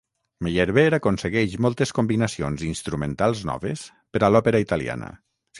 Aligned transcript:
Meyerbeer 0.45 0.93
aconsegueix 0.97 1.53
moltes 1.67 1.93
combinacions 1.99 2.65
instrumentals 2.71 3.47
noves 3.51 3.85
per 4.17 4.23
a 4.29 4.35
l'òpera 4.35 4.67
italiana. 4.69 5.17